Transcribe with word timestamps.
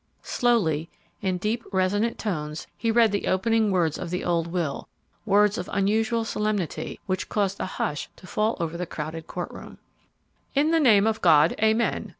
Slowly, 0.23 0.89
in 1.21 1.37
deep, 1.37 1.63
resonant 1.71 2.17
tones, 2.17 2.65
he 2.75 2.89
read 2.89 3.11
the 3.11 3.27
opening 3.27 3.69
words 3.69 3.99
of 3.99 4.09
the 4.09 4.23
old 4.23 4.47
will; 4.47 4.87
words 5.27 5.59
of 5.59 5.69
unusual 5.71 6.25
solemnity, 6.25 6.99
which 7.05 7.29
caused 7.29 7.59
a 7.59 7.67
hush 7.67 8.09
to 8.15 8.25
fall 8.25 8.57
over 8.59 8.77
the 8.77 8.87
crowded 8.87 9.27
court 9.27 9.51
room: 9.51 9.77
"In 10.55 10.71
the 10.71 10.79
name 10.79 11.05
of 11.05 11.21
God; 11.21 11.53
Amen. 11.61 12.09